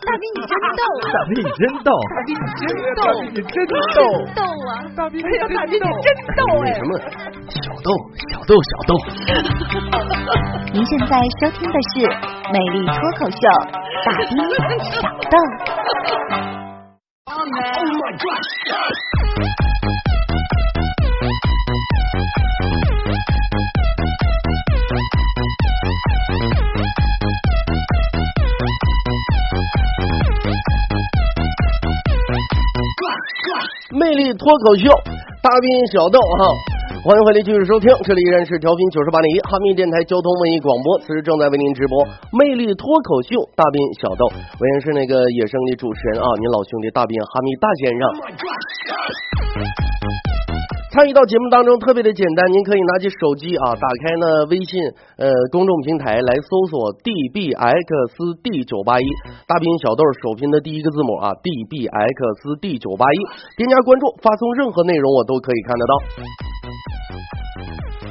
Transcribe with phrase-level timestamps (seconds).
[0.00, 0.82] 大兵你真逗，
[1.12, 2.62] 大兵你真逗，大兵你真
[2.96, 4.00] 大逗，兵你真逗，
[4.34, 4.72] 逗啊！
[4.96, 5.26] 大兵大
[5.66, 6.66] 兵你真逗哎！
[6.74, 6.90] 什么
[7.48, 8.90] 小豆小豆小豆，
[10.72, 12.00] 您现在收听的是
[12.52, 13.36] 《美丽脱口秀》，
[14.04, 14.32] 大兵
[14.90, 14.94] 小
[15.28, 15.36] 豆。
[34.00, 34.88] 《魅力脱口秀》，
[35.44, 36.48] 大兵小豆哈，
[37.04, 42.00] 欢迎回来继续收听，这里依然是调频九十八点一哈密电台交通文艺广播，此时正在为您直播
[42.32, 49.89] 《魅力脱口秀》，大兵小豆，我也是那个野生的主持人啊，您老兄弟大兵哈密大先生。
[51.00, 54.76] 参与到节目当中特别的简单，您可以拿起手机啊，打开呢微信
[55.16, 59.08] 呃公众平台来搜索 dbxd 九八一，
[59.48, 63.18] 大兵小豆首拼的第一个字母啊 dbxd 九八一，
[63.56, 65.92] 添加关注，发送任何内容我都可以看得到。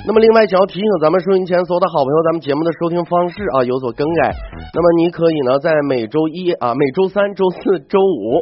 [0.02, 4.34] 那么，另外想要提醒咱们收音前所有的好朋友，咱们节目的收听方式啊有所更改。
[4.74, 8.42] 那么，你可以呢在每周一啊、每周三、周四周五。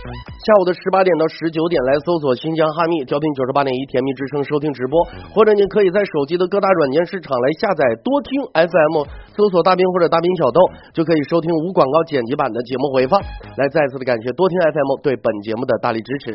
[0.00, 4.96] 下午的十八点到十九点来搜索新疆哈密调频九十八点一甜蜜之声收听直播，
[5.34, 9.04] 或者您可以在手机的各大软件市场来下载多听 FM，
[9.36, 10.60] 搜索大兵或者大兵小豆，
[10.94, 13.20] 就可以收听无广告剪辑版的节目回放。
[13.56, 16.32] 来再次的感谢多听 FM 对本节目的大力支持。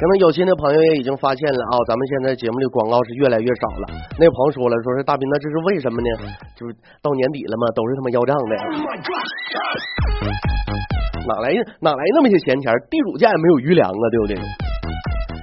[0.00, 4.00] 可能有些的朋友也已经发现了啊，咱们现在节目的广告是越来越少了。
[4.16, 6.08] 那朋友说了，说是大斌，那这是为什么呢？
[6.56, 6.72] 就是
[7.04, 8.56] 到年底了嘛，都是他妈要账的，
[11.28, 11.52] 哪来
[11.84, 12.72] 哪来那么些闲钱？
[12.88, 14.40] 地主家也没有余粮啊，对不对？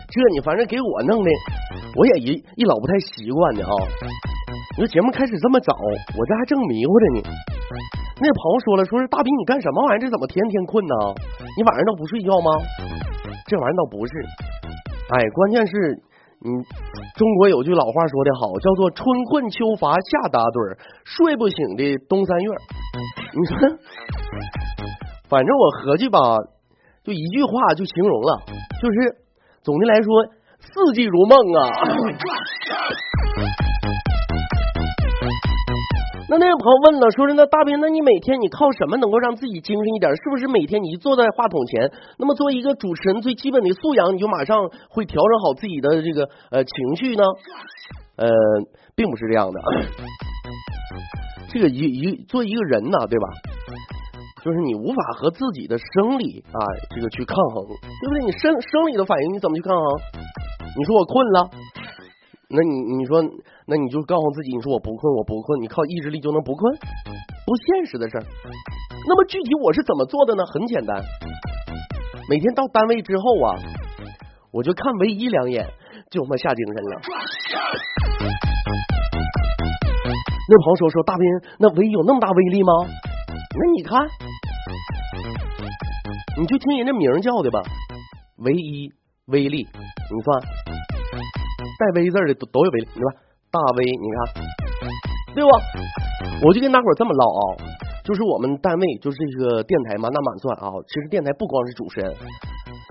[0.09, 1.29] 这你反正给我弄的，
[1.93, 3.69] 我也一一老不太习惯的啊。
[4.73, 5.77] 你说节目开始这么早，
[6.17, 7.29] 我这还正迷糊着呢。
[8.17, 10.01] 那朋友说了，说是大斌，你干什么玩意儿？
[10.01, 11.13] 这怎么天天困呢？
[11.53, 12.49] 你晚上都不睡觉吗？
[13.47, 14.13] 这玩意儿倒不是，
[15.09, 15.73] 哎，关键是，
[16.43, 16.51] 嗯，
[17.15, 22.51] 中国有句老话说的好，叫做“春困秋乏夏打盹儿，睡不醒的冬三月”。
[23.33, 23.55] 你说，
[25.29, 26.19] 反正我合计吧，
[27.03, 28.43] 就一句话就形容了，
[28.81, 29.15] 就是
[29.63, 30.25] 总的来说，
[30.59, 31.71] 四季如梦啊。
[36.29, 40.11] 那那位朋友问了，说是那大兵，那你每天你靠什么能够让自己精神一点？
[40.11, 41.89] 是不是每天你一坐在话筒前，
[42.19, 47.23] 那么作为一个主持人最基本的素养，你就马上会调整好自己的这个呃情绪呢？
[48.17, 48.27] 呃，
[48.93, 49.61] 并不是这样的。
[51.47, 53.27] 这个一一做一个人呢，对吧？
[54.43, 56.59] 就是你无法和自己的生理啊
[56.93, 58.25] 这个去抗衡，对不对？
[58.25, 59.85] 你生生理的反应你怎么去抗衡？
[60.77, 61.49] 你说我困了。
[62.49, 63.19] 那你你说，
[63.65, 66.73] 那你就告诉自己，你说我不困，我不困，你靠意志力就能不困？
[67.45, 68.23] 不现实的事儿。
[69.05, 70.45] 那么具体我是怎么做的呢？
[70.45, 71.03] 很简单，
[72.29, 73.51] 每天到单位之后啊，
[74.51, 75.67] 我就看唯一两眼，
[76.09, 77.01] 就他妈下精神了。
[80.49, 81.25] 那朋友说说大兵，
[81.59, 82.71] 那唯一有那么大威力吗？
[83.59, 84.07] 那你看，
[86.39, 87.61] 你就听人家名叫的吧，
[88.37, 88.89] 唯一
[89.25, 90.86] 威力，你算。
[91.77, 93.09] 带“威”字的都都有威力，对吧？
[93.51, 94.17] 大威，你看，
[95.33, 95.49] 对不？
[96.45, 97.41] 我就跟大伙这么唠啊，
[98.03, 102.13] 就是我们单位就是这个电台满打满算啊，其实电台不光是主持人，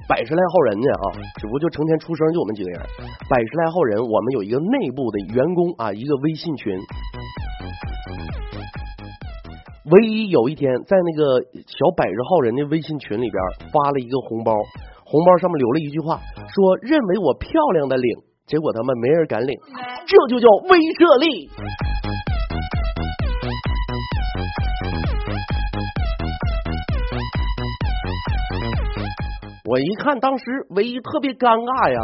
[0.08, 1.06] 百十来号人呢啊，
[1.38, 2.80] 只不过就成天出声就我们几个人，
[3.28, 6.78] 百十来号人，我们有一个内部的员工啊，一个微信群。
[9.90, 13.38] 唯一有一天在那个小百十号人的微信群里边
[13.70, 14.52] 发了一个红包，
[15.04, 16.18] 红包上面留了一句话，
[16.54, 18.18] 说认为我漂亮的领。
[18.46, 19.58] 结果他们没人敢领，
[20.06, 21.50] 这就叫威慑力。
[29.66, 31.98] 我一看，当时唯一特别尴尬呀。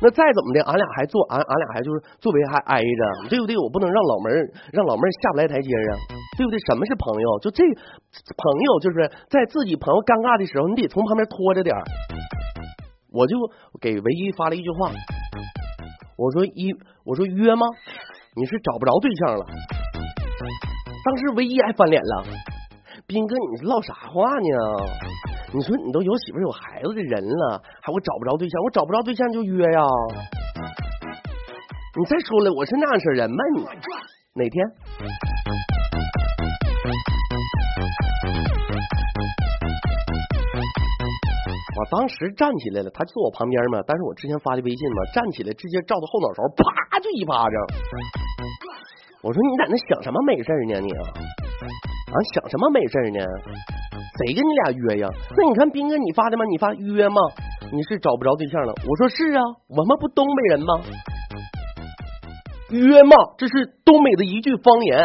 [0.00, 3.58] 那再怎么的，俺俩还坐，俺俺俩还就是座位还挨着，对不对？
[3.58, 5.98] 我不能让老妹儿让老妹儿下不来台阶啊，
[6.38, 6.58] 对不对？
[6.70, 7.38] 什么是朋友？
[7.42, 7.66] 就这
[8.38, 11.82] 朋友，就是在自己朋友尴尬的时候，你得从旁边拖着点儿。
[13.10, 13.34] 我就
[13.82, 14.94] 给唯一发了一句话。
[16.20, 16.68] 我说一，
[17.02, 17.66] 我说约吗？
[18.36, 19.46] 你是找不着对象了？
[21.02, 22.24] 当时唯一还翻脸了，
[23.06, 24.84] 斌哥，你唠啥话呢？
[25.54, 28.62] 你说你都有媳妇有孩子的人了，还我找不着对象？
[28.62, 29.80] 我找不着对象就约呀？
[31.98, 33.36] 你再说了，我是那样式人吗？
[33.54, 33.62] 你
[34.34, 34.66] 哪天？
[41.80, 47.56] 我当时站起来了，他坐我旁边嘛，但是我之前发的微信嘛，站起来直接照他后脑勺，啪就一巴掌。
[49.24, 51.00] 我说你在那想什么美事呢你啊？
[51.08, 53.24] 啊想什么美事呢？
[54.20, 55.08] 谁跟你俩约呀？
[55.34, 56.44] 那你看斌哥你发的吗？
[56.44, 57.16] 你发约吗？
[57.72, 58.74] 你是找不着对象了？
[58.76, 60.80] 我说是啊，我们不东北人吗？
[62.68, 65.00] 约嘛，这是东北的一句方言，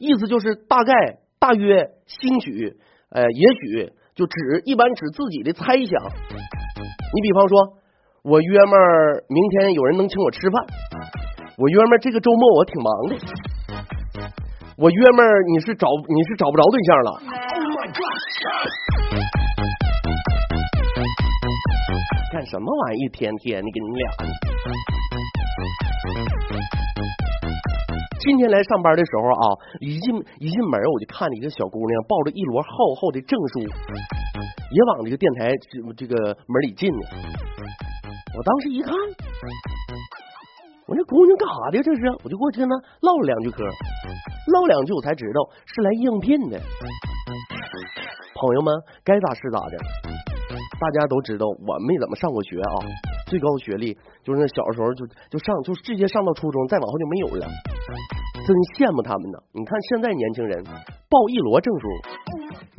[0.00, 0.92] 意思就是大概、
[1.38, 2.76] 大约、兴许、
[3.10, 4.34] 呃，也许，就指
[4.64, 5.94] 一般指自己的猜想。
[7.14, 7.78] 你比方说，
[8.24, 10.66] 我约们儿明天有人能请我吃饭，
[11.56, 13.14] 我约们儿这个周末我挺忙的，
[14.76, 17.22] 我约们儿你是找你是找不着对象了。
[22.32, 23.04] 干什么玩意？
[23.04, 24.97] 一天天的跟你俩。
[28.20, 29.46] 今天来上班的时候啊，
[29.80, 35.54] 一进一进门我就看见一个小姑娘抱着一摞厚厚的证书，也往这个电台
[35.96, 37.02] 这个门里进呢。
[38.36, 38.92] 我当时一看，
[40.86, 41.82] 我这姑娘干啥的？
[41.82, 42.00] 这是？
[42.24, 43.62] 我就过去跟她唠了两句嗑，
[44.52, 46.58] 唠两句我才知道是来应聘的。
[48.34, 48.74] 朋友们，
[49.04, 49.78] 该咋是咋的。
[50.80, 52.74] 大家都知道，我没怎么上过学啊，
[53.28, 53.92] 最高学历
[54.24, 57.46] 就是那小时候就就上就直接上到初中，再往后就没有了。
[58.46, 59.36] 真羡慕他们呢！
[59.52, 61.84] 你看现在年轻人报一摞证书，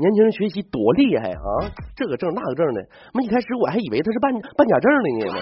[0.01, 1.69] 年轻人学习多厉害啊！
[1.95, 2.81] 这个证那个证的，
[3.13, 5.37] 妈一开始我还以为他是办办假证的呢。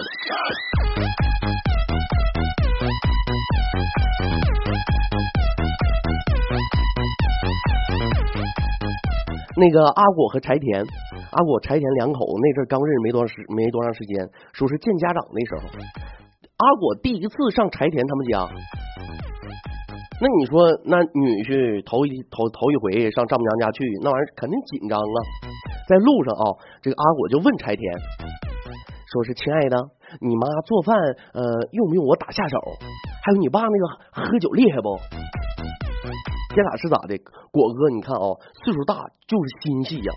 [9.56, 10.84] 那个阿果和柴田，
[11.38, 18.42] 阿果柴田两口子那阵刚认识没多长时没多长时间，说是见家长那时候，阿果第一次上柴田他们家，
[20.18, 25.18] 那你说那女婿头一头头一回上丈母娘家去，那玩意儿肯定紧张啊。
[25.86, 26.44] 在路上啊，
[26.82, 27.86] 这个阿果就问柴田，
[29.06, 29.78] 说是亲爱的，
[30.18, 30.98] 你妈做饭
[31.38, 32.58] 呃用不用我打下手？
[33.22, 34.98] 还有你爸那个喝酒厉害不？
[36.48, 37.14] 这俩是咋的？
[37.52, 38.24] 果哥，你看啊，
[38.64, 38.94] 岁数大
[39.28, 40.10] 就是心细呀，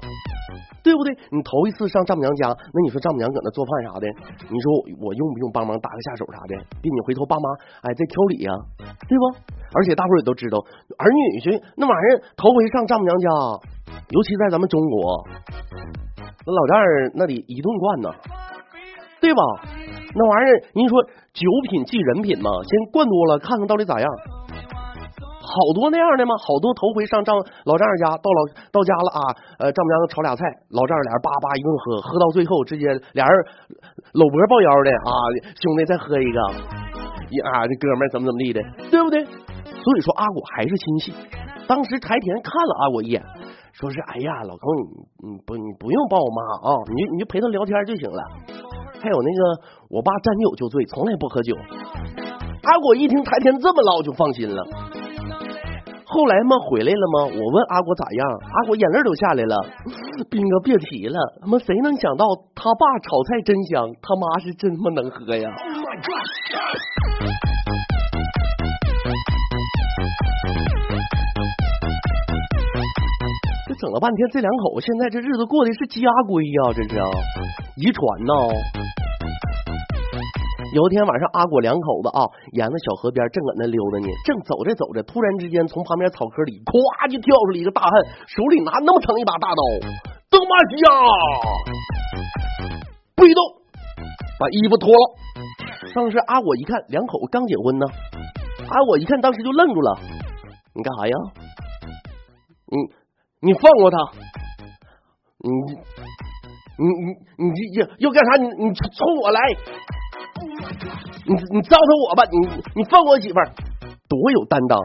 [0.81, 1.13] 对不对？
[1.29, 4.07] 你头一次上丈母娘家，那你说丈母娘搁那做饭啥的，
[4.49, 4.65] 你说
[5.03, 6.55] 我用不用帮忙打个下手啥的？
[6.81, 7.49] 给你回头爸妈
[7.83, 8.51] 哎再挑理呀，
[9.07, 9.23] 对不？
[9.75, 10.57] 而且大伙也都知道，
[10.97, 13.27] 儿女婿那玩意儿头回上丈母娘家，
[14.09, 15.23] 尤其在咱们中国，
[16.47, 18.09] 那老丈人那得一顿惯呢，
[19.19, 19.41] 对吧？
[20.15, 24.07] 那玩意儿，您说酒品即人品嘛，先灌多了，看看到底咋样。
[25.51, 26.31] 好多那样的吗？
[26.39, 27.35] 好多头回上丈
[27.67, 28.39] 老丈人家，到老
[28.71, 29.19] 到家了啊，
[29.59, 33.35] 呃，丈母娘炒俩菜，老丈人俩人叭叭一顿喝，喝到最后直接俩人
[34.15, 35.11] 搂脖抱腰的啊，
[35.59, 36.39] 兄弟再喝一个，
[37.51, 39.23] 啊，这哥们怎么怎么地的，对不对？
[39.27, 41.13] 所以说阿果还是亲戚。
[41.67, 43.21] 当时柴田看了阿果一眼，
[43.73, 48.21] 说是哎呀，老公你你不你不用抱我妈啊，你就你就陪他聊天就行了。
[49.01, 49.41] 还有那个
[49.89, 51.55] 我爸沾酒就醉，从来不喝酒。
[52.63, 54.63] 阿果一听柴田这么唠，就放心了。
[56.11, 57.23] 后来嘛，回来了吗？
[57.31, 59.55] 我问阿果咋样，阿果眼泪都下来了。
[60.29, 65.49] 斌哥别提了，他妈谁能想到他爸炒菜真香，他妈是真他妈能喝呀！
[73.69, 76.99] 这整了半天，这两口子现在这日子过的是家规呀，这是
[77.77, 78.33] 遗传呐。
[80.73, 82.23] 有一天晚上，阿果两口子啊，
[82.53, 87.91] 沿着小河边正搁那溜达呢，正走着走着，突然之间从旁边草棵里咵就跳出来一个大汉，
[88.31, 89.61] 手里拿那么长一把大刀，
[90.31, 90.87] 东马西呀，
[93.19, 93.43] 不许动，
[94.39, 95.03] 把衣服脱了。
[95.91, 97.85] 当时阿果一看，两口子刚结婚呢，
[98.71, 99.99] 阿果一看，当时就愣住了，
[100.71, 101.15] 你干啥呀？
[102.71, 103.97] 你你放过他，
[105.43, 105.51] 你
[106.79, 107.11] 你你
[107.43, 108.39] 你要要干啥？
[108.39, 109.39] 你你冲我来！
[110.41, 112.37] 你你糟蹋我吧，你
[112.75, 113.53] 你放我媳妇儿，
[114.09, 114.77] 多有担当。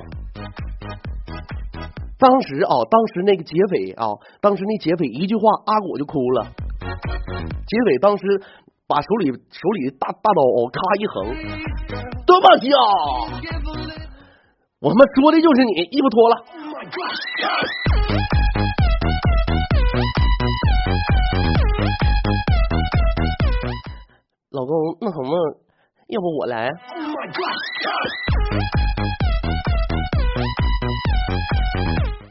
[2.18, 4.08] 当时啊，当时那个劫匪啊，
[4.40, 6.46] 当时那劫匪一句话，阿果就哭了。
[7.66, 8.24] 劫匪当时
[8.86, 10.40] 把手里手里的大大刀
[10.72, 11.32] 咔一横，
[12.24, 12.72] 多么笑！
[14.80, 16.36] 我他妈说的就是你，衣服脱了。
[24.56, 24.72] 老公，
[25.02, 25.36] 那什么，
[26.08, 26.70] 要不我来？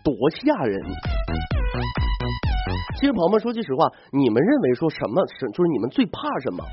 [0.04, 0.82] 多吓人！
[2.96, 6.64] 其实朋友们说句实话，你们认为说什么是就是你们最怕什么？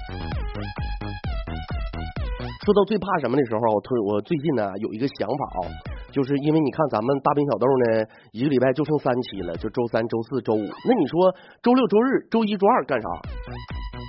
[2.64, 5.68] 说到最怕什么的时候，我突我最近呢有一个想法啊，
[6.12, 10.60] 就是因为你看咱们大兵小豆呢，一个礼拜就剩三期了，就周三、周四周五。
[10.60, 13.08] 那你说周六周日、周一周二干啥？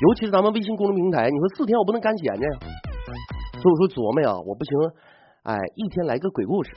[0.04, 2.60] 尤其是咱们微信公众平台，你说四天我不能干闲着呀。
[3.54, 4.76] 所以我说琢磨呀，我不行，
[5.44, 6.76] 哎，一天来个鬼故事，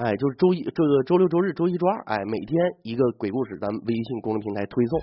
[0.00, 4.98] 哎，就是周一这个周六周日周一周二，哎，每天一个鬼故事，咱微信公众平台推送，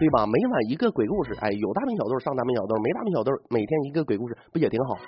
[0.00, 0.26] 对吧？
[0.26, 4.98] 每晚一个鬼故事，哎，有大名小豆上大名小豆，没大名小豆，每天一个鬼故事，不也挺好？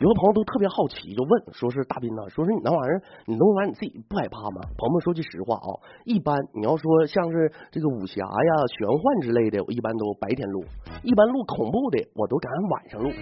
[0.00, 4.60] 有的朋友都特别好奇，就问，说是大斌呢，说是你那玩意儿，你弄完你自己不害怕吗？
[4.76, 5.70] 朋友们说句实话啊，
[6.04, 10.66] 一般你要说像是这个武侠呀、玄幻之类的，我一般都白天录；
[11.04, 13.12] 一般录恐怖的，我都赶晚上录。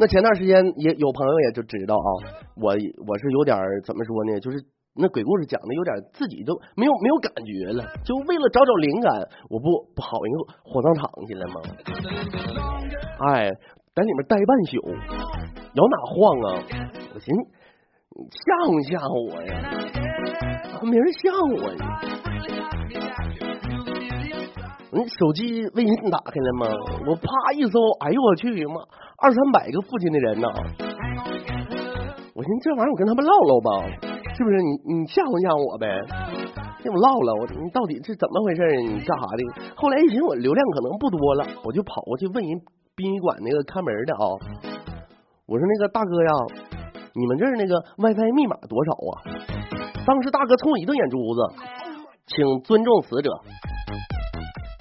[0.00, 2.10] 那前段时间也有朋友也就知道啊，
[2.56, 2.72] 我
[3.06, 3.54] 我是有点
[3.84, 4.56] 怎么说呢，就是
[4.96, 9.12] 那鬼故事讲的有点自己都没有没有感觉了，就为了找找灵感，
[9.50, 11.60] 我不跑一个火葬场去了吗？
[13.28, 13.52] 哎。
[13.92, 14.78] 在里面待半宿，
[15.74, 16.62] 摇哪晃啊？
[17.12, 17.42] 我寻思
[18.30, 19.50] 吓唬吓唬我呀，
[20.84, 22.19] 没人吓唬我呀。
[25.08, 26.66] 手机微信打开了吗？
[27.06, 28.80] 我啪一搜，哎呦我去妈，
[29.18, 30.48] 二三百个附近的人呢！
[32.34, 33.86] 我寻思这玩意儿我跟他们唠唠吧，
[34.34, 34.56] 是不是？
[34.62, 35.86] 你你吓唬吓唬我呗？
[36.82, 38.64] 跟我唠唠，我你到底是怎么回事？
[38.80, 39.42] 你干啥的？
[39.76, 42.60] 后来一寻我流量可能不多了，我就跑过去问人。
[42.96, 44.24] 殡仪馆那个看门的啊，
[45.46, 46.30] 我说那个大哥呀，
[47.14, 49.12] 你们这儿那个 WiFi 密码多少啊？
[50.04, 51.40] 当时大哥冲我一瞪眼珠子，
[52.26, 53.30] 请尊重死者。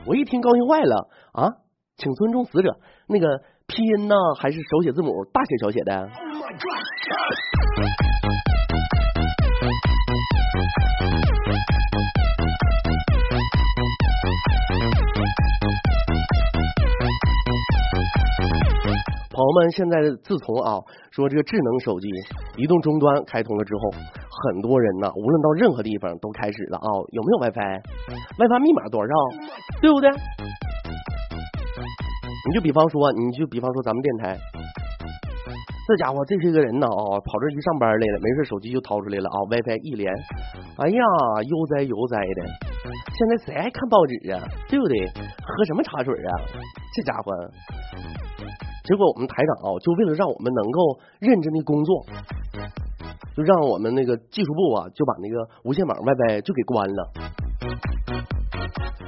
[0.09, 1.53] 我一听高兴坏了啊，
[1.97, 3.27] 请尊重死者，那个
[3.67, 6.09] 拼音呢还是手写字母，大写小写的？
[19.29, 20.73] 朋友们，现在自从啊
[21.11, 22.07] 说这个智能手机
[22.57, 23.81] 移动终端开通了之后，
[24.39, 29.13] 很多人呢，无论到任何地方都开始了啊，有没有 WiFi？WiFi 密码多少？
[29.81, 30.09] 对不对？
[32.47, 34.37] 你就比方说，你就比方说咱们电台，
[35.87, 40.13] 这家伙这些个人呢啊，跑这一上班来了，没事手机就掏出来了啊，WiFi 一连，
[40.77, 41.03] 哎呀，
[41.43, 42.47] 悠哉悠哉的。
[43.11, 44.39] 现在谁爱看报纸啊？
[44.69, 45.05] 对不对？
[45.43, 46.31] 喝什么茶水啊？
[46.95, 47.33] 这家伙。
[48.85, 52.05] 结果我们台长啊，就为了让我们能够认真的工作，
[53.35, 57.11] 就让我们那个技术部啊，就把那个无线网 WiFi 就给关了。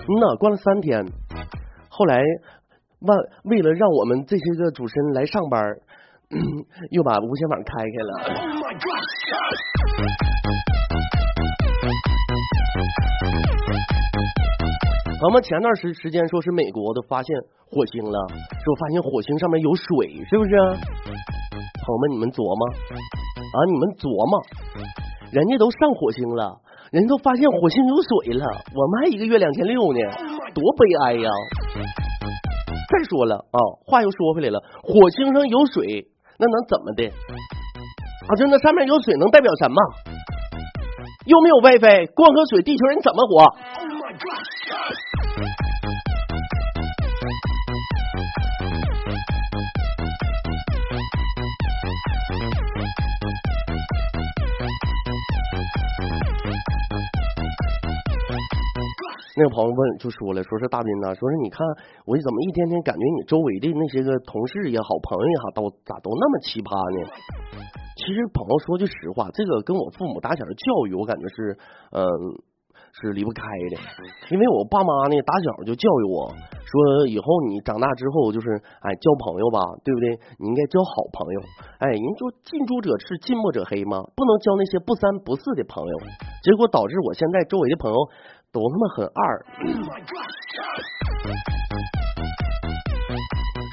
[0.08, 1.06] 嗯呐，关了三天。
[1.90, 2.22] 后来
[3.00, 5.64] 为为了让我们这些个主持人来上班，
[6.92, 8.12] 又把无线网开开了。
[15.22, 17.36] 咱们前段时时间说是美国的发现
[17.70, 20.52] 火星了，说发现火星上面有水，是不是？
[20.52, 22.68] 朋友们，你们琢磨
[23.42, 24.38] 啊，你们琢磨，
[25.32, 28.46] 人家都上火星了，人家都发现火星有水了，
[28.76, 30.00] 我们还一个月两千六呢，
[30.54, 31.28] 多悲哀呀！
[32.92, 36.06] 再说了啊，话又说回来了，火星上有水，
[36.38, 37.10] 那能怎么的？
[38.28, 39.76] 啊，就那上面有水能代表什么？
[41.26, 43.46] 又没有 WiFi，光喝水，地球人怎么活？
[59.42, 61.66] 那个朋友问就说了，说是大斌呐，说是你看
[62.06, 67.10] 我怎么一天天感觉你周围的那些个同事也好，朋友也好，都咋都那么奇葩呢？
[67.98, 71.58] 其实朋友说句实话，这个跟我父母打小的教育，我感觉是
[71.90, 72.06] 嗯。
[72.92, 73.40] 是离不开
[73.72, 73.80] 的，
[74.36, 76.28] 因为我爸妈呢打小就教育我
[76.60, 78.52] 说，以后你长大之后就是
[78.84, 80.12] 哎交朋友吧，对不对？
[80.36, 81.40] 你应该交好朋友。
[81.80, 85.96] 哎，人说近朱者赤，近墨者黑嘛，不能交那些不三不四的朋友。
[86.44, 87.96] 结果导致我现在周围的朋友
[88.52, 89.46] 都他妈很二。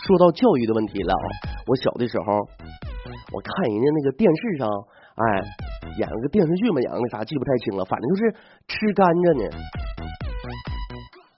[0.06, 1.14] 说到教育的问题了，
[1.66, 2.25] 我小的时候
[3.32, 4.68] 我看人家那个电视上，
[5.14, 5.42] 哎。
[5.99, 8.30] 演了个电视剧嘛，演个啥记不太清了，反正就是
[8.68, 9.50] 吃甘蔗呢。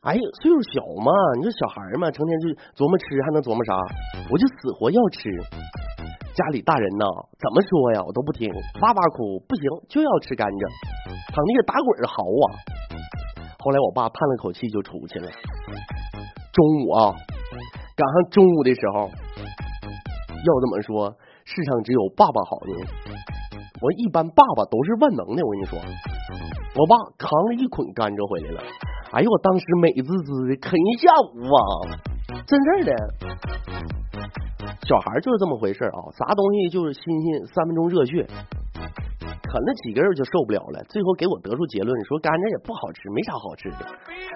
[0.02, 3.72] 哎呀，岁数小嘛，你说小孩嘛，成天就琢磨吃，还能琢磨啥？
[4.28, 5.32] 我就死活要吃。
[6.40, 7.04] 家里大人呢，
[7.36, 8.48] 怎么说呀，我都不听，
[8.80, 10.64] 哇哇哭，不行就要吃甘蔗，
[11.28, 12.44] 躺地下打滚嚎啊。
[13.60, 15.28] 后来我爸叹了口气就出去了。
[15.28, 17.12] 中午啊，
[17.92, 21.12] 赶上中午的时候，要怎么说，
[21.44, 22.72] 世上只有爸爸好呢？
[23.84, 28.64] 我一般爸爸都是万能的，我跟你说，我爸扛了一捆甘蔗回来了，
[29.12, 31.60] 哎呦，我当时美滋滋的啃一下午啊，
[32.48, 32.92] 真事的，
[34.90, 43.86] 小孩就是这么回事啊，啥东西就是新鲜，三分钟热血，啃了几根儿就受不了了，最后给我得出结论说甘蔗也不好吃，没啥好吃的。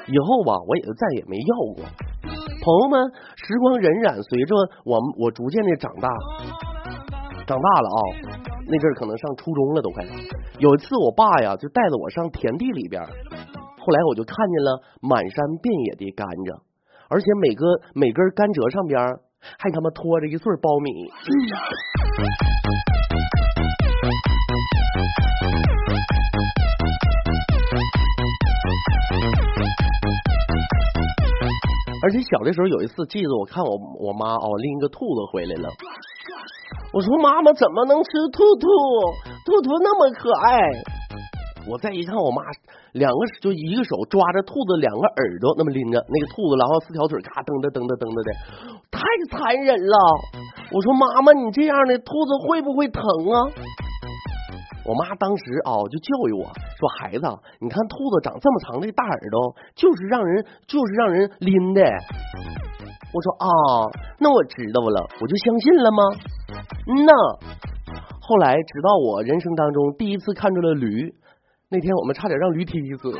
[0.06, 1.82] 以后吧，我也就再也没要过。
[2.62, 3.02] 朋友们，
[3.34, 4.54] 时光荏苒，随着
[4.87, 6.06] 我我逐渐的长大，
[7.50, 7.99] 长大了啊，
[8.70, 10.06] 那阵儿可能上初中了都快。
[10.62, 16.62] 有一次我爸呀就带着我上田地里边，后来我就看见了满山遍野的甘蔗，
[17.11, 19.02] 而且每个每根甘蔗上边
[19.58, 21.10] 还他妈拖着一穗苞米。
[32.02, 35.70] 而且小的时候有一次，记得我看我我妈哦拎一个兔子回来了，
[36.92, 38.68] 我说妈妈怎么能吃兔兔？
[39.46, 40.68] 兔兔那么可爱。
[41.66, 42.42] 我再一看我妈
[42.92, 48.30] 两个就一个手抓着兔子两个耳朵那么拎着那个兔子，然后四条腿咔蹬的蹬的蹬的的，
[48.90, 49.97] 太残忍了。
[50.71, 53.37] 我说妈妈你这样的兔子会不会疼啊？
[54.85, 56.44] 我妈当时啊就教育我
[56.76, 57.25] 说：“孩子，
[57.59, 61.80] 你看兔子长这么长的大耳朵，就是让人就是让人拎的。”
[63.14, 63.49] 我说：“啊，
[64.18, 66.02] 那我知道了，我就相信了吗？”
[66.92, 67.12] 嗯呐。
[68.21, 71.14] 后来直到我人生当中第一次看着了驴，
[71.71, 73.11] 那天我们差点让驴踢死。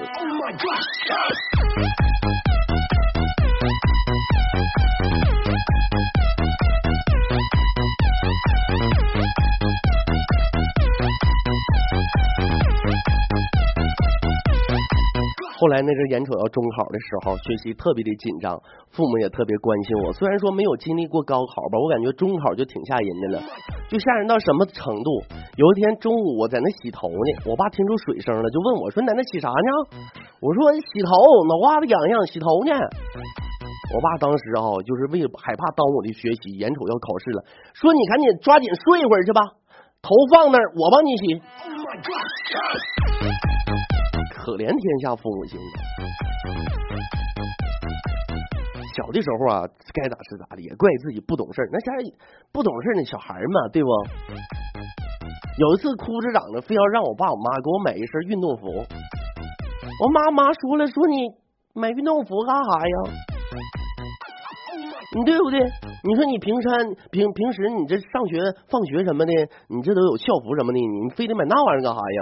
[15.65, 18.53] 后来那阵眼瞅要中考的时候，学习特别的紧张，
[18.93, 20.13] 父母也特别关心我。
[20.13, 23.41] 虽然说没有经历过高考吧，我感觉中考就挺吓人的了，
[23.89, 25.25] 就吓人到什么程度？
[25.57, 30.05] 有一天中午我在那洗头呢，我爸听出水声了，就问我说：“你在那洗啥呢？”
[30.45, 31.17] 我说：“洗头，
[31.49, 32.77] 脑瓜子痒痒，洗头呢。”
[33.97, 37.41] 我爸当时啊，就是为了害怕耽误我的学习，眼瞅要考试了，
[37.73, 39.41] 说：“你赶紧抓紧睡一会儿去吧，
[40.05, 41.41] 头放那儿，我帮你洗。”
[44.45, 45.57] 可怜天下父母心。
[48.93, 49.65] 小的时候啊，
[49.97, 51.89] 该咋是咋的，也怪自己不懂事那家
[52.53, 53.89] 不懂事那小孩嘛，对不？
[55.57, 58.69] 有一次哭着嚷着，非要让我爸我妈给我买一身运动服。
[58.69, 61.25] 我妈妈说了，说你
[61.73, 62.97] 买运动服干啥呀？
[65.17, 65.59] 你对不对？
[66.05, 69.33] 你说你平山平平时你这上学放学什么的，
[69.73, 72.21] 你这都有校服什么的，你非得买那玩意儿干啥呀？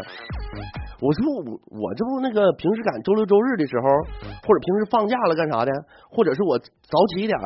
[1.02, 3.88] 我说我我这不那个平时赶周六周日的时候，
[4.46, 5.72] 或者平时放假了干啥的，
[6.08, 7.36] 或者是我早起一点，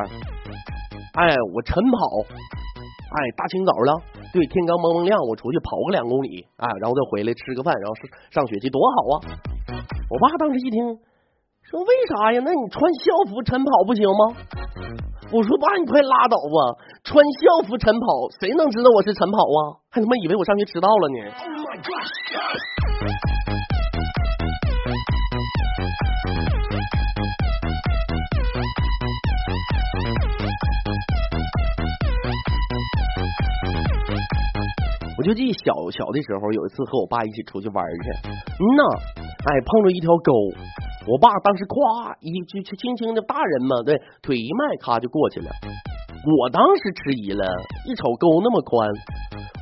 [1.16, 3.90] 哎，我晨跑，哎，大清早的，
[4.34, 8.04] 对，天刚蒙蒙亮，我出去跑个两公里，哎，然后再回来吃个饭，然后上
[8.44, 9.40] 上学去，多好啊！
[10.12, 10.84] 我爸当时一听，
[11.68, 12.40] 说为啥呀？
[12.44, 14.38] 那你穿校服晨跑不行吗？
[15.32, 18.06] 我说爸，你快拉倒吧，穿校服晨跑，
[18.38, 19.82] 谁能知道我是晨跑啊？
[19.90, 21.18] 还他妈以为我上学迟到了呢。
[35.18, 38.82] 我就记小小的时候，有一次和我爸一起出去玩去，嗯呐，
[39.18, 40.32] 哎，碰着一条沟，
[41.06, 45.46] 我爸当时咵一就轻轻的，大人嘛，对，腿一迈，咔就过去了。
[46.26, 47.46] 我当时迟疑了，
[47.86, 48.90] 一瞅沟那么宽，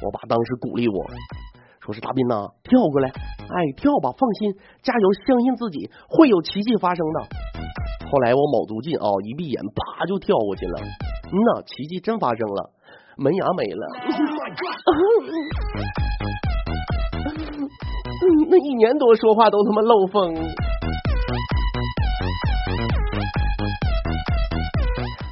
[0.00, 0.96] 我爸当时鼓励我
[1.84, 7.20] 说：“是大斌呐，跳过来，哎，跳吧，放心，加油，相信自己，会有奇迹发生的。”
[8.08, 10.80] 后来我卯足劲啊，一闭眼，啪就跳过去了。
[11.28, 12.70] 嗯呐，奇迹真发生了。
[13.16, 13.86] 门牙没了，
[18.48, 20.34] 那一年多说话都他妈漏风。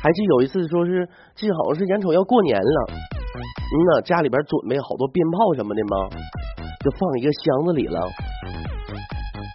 [0.02, 5.94] 还记有一次说是，记好像是眼瞅要过年了，嗯呐，家里边准备好多鞭炮什么的吗？
[6.82, 8.02] 就放一个箱子里了，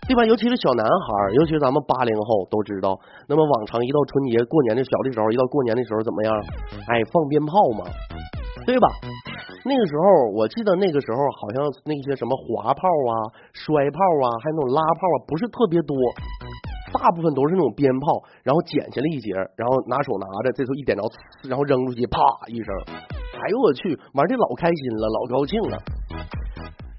[0.07, 0.23] 对吧？
[0.23, 2.97] 尤其是小男孩，尤其是咱们八零后都知道。
[3.27, 6.31] 那么往常一到春节过年的小的时候，一到过年的时候怎么样？
[6.87, 7.83] 哎，放鞭炮嘛。
[8.65, 8.87] 对吧？
[9.67, 13.11] 那个时候我记得那个时候好像那些什么滑炮啊、
[13.51, 15.95] 摔炮啊，还有那种拉炮啊，不是特别多，
[16.93, 21.03] 大部分都是那种鞭炮，然后剪下来一截，然后拿手拿着，这时候一点着，
[21.49, 22.69] 然后扔出去，啪一声，
[23.35, 25.77] 哎呦我去，玩的老开心了，老高兴了。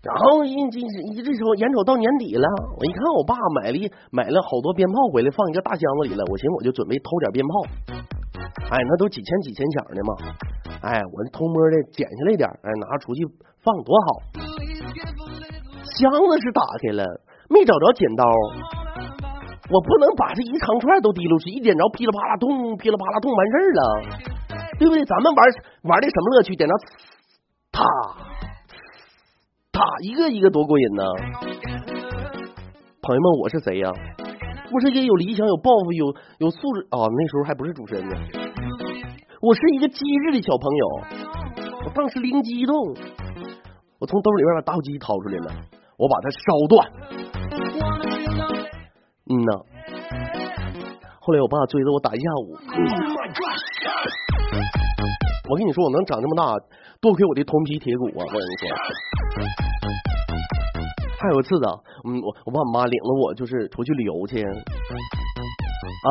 [0.01, 2.47] 然后一这一这时候眼瞅到年底了，
[2.79, 7.53] 我一看我爸买了一买了好多鞭炮回来，放一个大箱子里了，我寻思我就准备偷点鞭炮。
[8.71, 10.15] 哎，那都几千几千响的嘛！
[10.83, 13.27] 哎，我偷摸的捡下来点，哎，拿出去
[13.65, 14.07] 放多好。
[15.99, 17.05] 箱子是打开了，
[17.51, 18.25] 没找着剪刀，
[19.71, 23.83] 我不能把这一长串都提溜去，一点着噼里啪啦咚，噼里啪啦咚，完事儿了，
[24.79, 25.05] 对不对？
[25.05, 25.45] 咱们玩
[25.83, 26.57] 玩的什么乐趣？
[26.57, 26.75] 点着，
[27.71, 27.85] 啪，
[29.73, 31.03] 啪，一个一个多过瘾呢。
[33.03, 33.93] 朋友们，我是谁呀？
[34.73, 37.09] 我是一个有理想、有抱负、有有素质啊！
[37.09, 38.15] 那时候还不是主持人呢，
[39.41, 40.87] 我是一个机智的小朋友。
[41.87, 42.75] 我当时灵机一动，
[43.99, 45.55] 我从兜里边把打火机掏出来了，
[45.97, 46.37] 我把它烧
[46.69, 47.18] 断。
[49.31, 49.53] 嗯呐，
[51.21, 52.57] 后来我爸追着我打一下午。
[55.51, 56.57] 我跟你说，我能长这么大，
[57.01, 58.25] 多亏我的铜皮铁骨啊！
[58.25, 58.69] 我跟你说，
[61.21, 61.69] 还有一次呢，
[62.09, 66.11] 嗯，我我爸我妈领着我就是出去旅游去啊，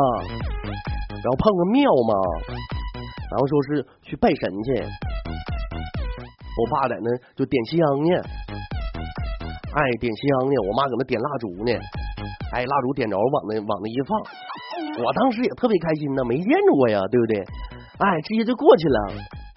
[1.10, 2.14] 然后碰个庙嘛，
[3.32, 4.74] 然后说是去拜神去，
[6.58, 8.22] 我爸在那就点香呢，
[9.74, 11.74] 哎，点香呢，我妈搁那点蜡烛呢，
[12.54, 14.18] 哎，蜡烛点着往那往那一放，
[15.04, 17.40] 我当时也特别开心呢，没见着过呀，对不对？
[18.00, 19.00] 哎，直接就过去了。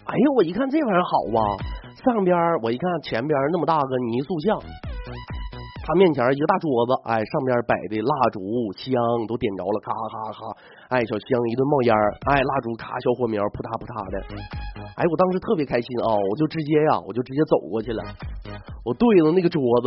[0.05, 1.41] 哎呀，我一看这玩意儿好啊，
[2.03, 4.59] 上边我一看前边那么大个泥塑像，
[5.87, 8.41] 他面前一个大桌子，哎，上边摆的蜡烛
[8.75, 8.93] 香
[9.29, 10.39] 都点着了，咔咔咔，
[10.89, 11.95] 哎，小香一顿冒烟
[12.27, 14.17] 哎，蜡烛咔小火苗扑嗒扑嗒的，
[14.97, 18.03] 哎，我当时特别开心啊，我就直接呀，我就直接走过去了，
[18.85, 19.87] 我对着那个桌子，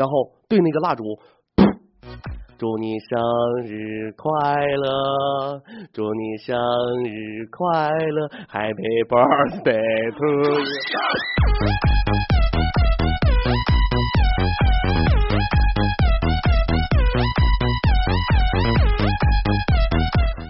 [0.00, 1.04] 然后对那个蜡烛。
[2.56, 3.20] 祝你生
[3.66, 4.30] 日快
[4.64, 5.60] 乐，
[5.92, 6.56] 祝你生
[7.04, 10.24] 日快乐，Happy birthday to
[10.58, 10.64] you。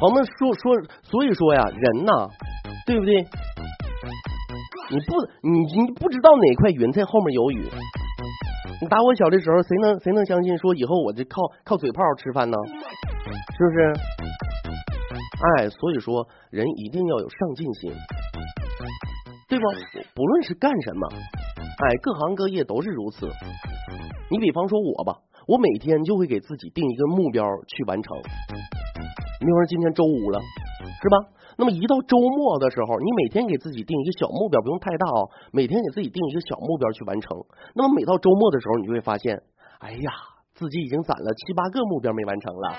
[0.01, 2.31] 我们说说，所以说呀，人呐，
[2.87, 3.27] 对不对？
[4.93, 7.69] 你不，你你不知道哪块云彩后面有雨。
[8.81, 12.57] 你打我小的时候，谁能谁能相信说以后我就靠靠嘴炮吃饭呢？
[12.65, 13.93] 是不是？
[15.59, 17.93] 哎，所以说人一定要有上进心，
[19.49, 19.65] 对吧？
[20.15, 23.29] 不论是干什么，哎，各行各业都是如此。
[24.31, 28.17] 你比方说我吧，我每天就会给自己定一个目标去完成。
[28.17, 30.41] 你比方说今天周五了，
[31.03, 31.17] 是吧？
[31.61, 35.29] 那么一到周末的时候，你每天给自己定一个小目标，不用太大哦。
[35.53, 37.37] 每天给自己定一个小目标去完成。
[37.75, 39.37] 那么每到周末的时候，你就会发现，
[39.79, 40.11] 哎呀，
[40.55, 42.73] 自己已经攒了七八个目标没完成了。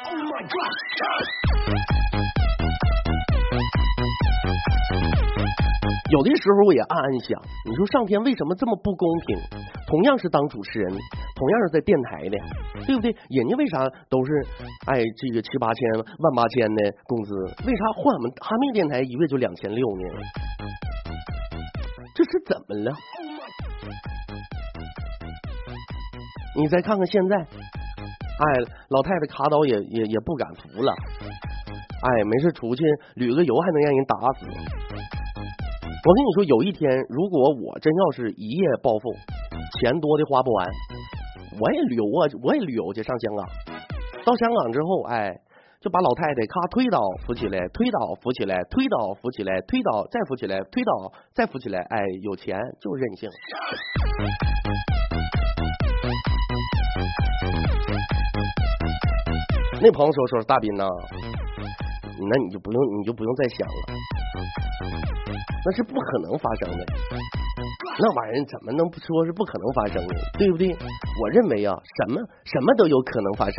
[6.11, 9.39] 有的时候我也暗暗想，你说上天为什么这么不公平？
[9.87, 12.37] 同样是当主持人，同样是在电台的，
[12.85, 13.15] 对不对？
[13.29, 14.31] 人家为啥都是
[14.87, 17.33] 哎这个七八千万八千的工资？
[17.65, 20.03] 为啥换我们哈密电台一个月就两千六呢？
[22.13, 22.91] 这是怎么了？
[26.57, 28.45] 你再看看现在，哎，
[28.89, 30.91] 老太太卡倒也也也不敢扶了，
[32.03, 32.83] 哎，没事出去
[33.15, 34.45] 旅个游还能让人打死。
[36.03, 39.13] 我跟你说，有一天如果我真要是一夜暴富，
[39.79, 40.67] 钱多的花不完，
[41.61, 43.45] 我也旅游啊，我也旅游去上香港。
[44.25, 45.29] 到香港之后，哎，
[45.79, 50.91] 就把老太太咔推倒扶起来，推倒扶起来，推倒扶起来，推倒再扶起来，推倒
[51.35, 51.79] 再扶起来。
[51.81, 53.29] 哎，有钱就任性。
[59.83, 60.83] 那朋友说说大斌呐，
[62.17, 65.10] 那你就不用你就不用再想了。
[65.63, 66.85] 那是不可能发生的，
[67.99, 70.13] 那玩意儿怎么能说是不可能发生呢？
[70.39, 70.73] 对不对？
[70.73, 73.55] 我认为啊，什么什么都有可能发生。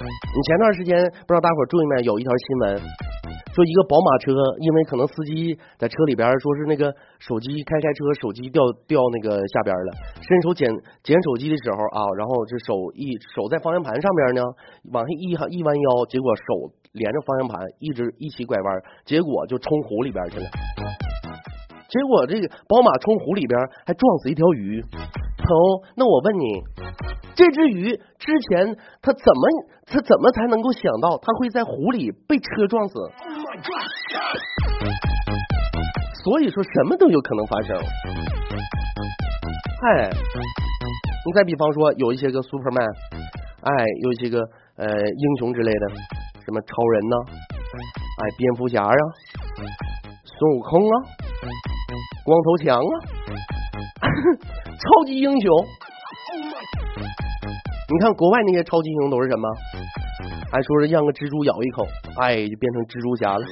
[0.00, 0.96] 你前段时间
[1.26, 2.02] 不知道大伙注意没？
[2.02, 2.80] 有一条新闻，
[3.52, 6.88] 说一个宝马车，因为可能司机在车里边说是那个
[7.20, 10.72] 手机开开车，手机掉掉那个下边了，伸手捡
[11.04, 14.42] 捡手机的时候啊，然后这手一手在方向盘上边呢，
[14.92, 20.46] 往下一一弯腰，结果手连着方向盘一直一起拐弯，结果就冲湖里边去了。
[21.92, 26.62] 结果这个宝马冲湖里边还撞死一条鱼，朋友，那我问你，
[27.34, 29.42] 这只鱼之前它怎么
[29.84, 32.94] 它怎么才能够想到它会在湖里被车撞死？
[36.24, 37.76] 所以说什么都有可能发生。
[39.84, 40.08] 哎，
[41.26, 42.90] 你再比方说有一些个 Superman，
[43.60, 44.40] 哎，有一些个
[44.76, 45.88] 呃英雄之类的，
[46.40, 47.16] 什么超人呢？
[48.22, 48.94] 哎，蝙蝠侠啊，
[50.24, 51.21] 孙悟空啊。
[52.24, 52.94] 光头强啊，
[54.78, 55.50] 超级英雄！
[57.90, 59.48] 你看国外那些超级英雄都是什么？
[60.50, 61.84] 还说是让个蜘蛛咬一口，
[62.20, 63.44] 哎，就变成蜘蛛侠了。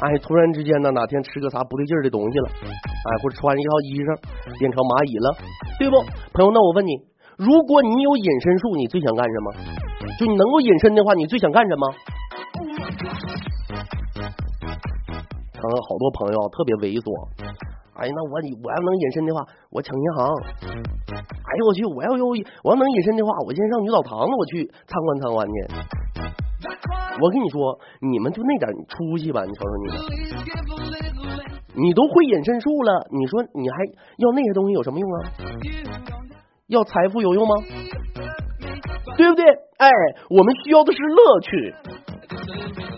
[0.00, 4.16] 哎，突然之间呢，哪天吃个啥不对劲的东西了，哎，或者穿一套衣裳
[4.58, 5.36] 变成蚂蚁了，
[5.78, 6.00] 对不？
[6.32, 6.96] 朋友，那我问你，
[7.36, 9.52] 如果你有隐身术，你最想干什么？
[10.16, 11.84] 就你能够隐身的话，你最想干什么？
[15.76, 17.06] 好多朋友特别猥琐，
[17.94, 20.26] 哎，那我我要能隐身的话，我抢银行。
[21.12, 22.26] 哎呦我去，我要有
[22.64, 25.54] 我要能隐身的话，我先上女澡堂子，我去参观参观去。
[27.20, 29.96] 我跟你说，你们就那点出息吧，你瞅瞅你们，
[31.76, 33.76] 你都会隐身术了，你说你还
[34.18, 35.30] 要那些东西有什么用啊？
[36.68, 37.54] 要财富有用吗？
[39.16, 39.44] 对不对？
[39.76, 39.90] 哎，
[40.30, 41.74] 我们需要的是乐趣。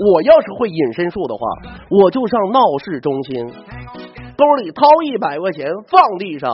[0.05, 1.47] 我要是会隐身术的话，
[1.89, 3.47] 我就上闹市中心，
[4.37, 6.53] 兜里掏一百块钱放地上，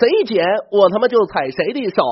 [0.00, 2.02] 谁捡我他妈就踩谁的手。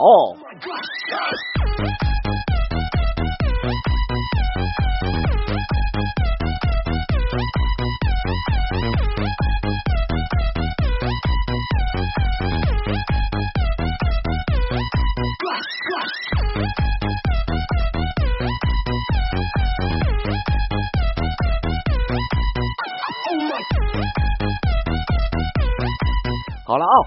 [26.75, 26.99] 好了啊，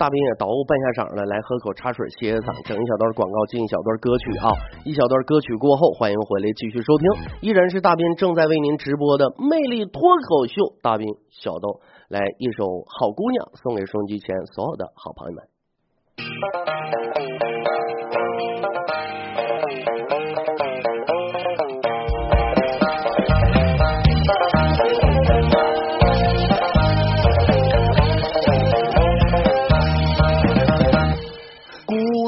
[0.00, 4.50] 大兵也捣鼓半下场了，来喝口茶水歇歇嗓，整一小段广告，进一小段歌曲啊。
[4.82, 7.06] 一小段歌曲过后，欢迎回来继续收听，
[7.40, 12.64] 依然是大兵正在为您直播的魅力脱口秀，大兵小豆来一首
[12.98, 15.46] 《好姑娘》送给收音机前所有的好朋友们。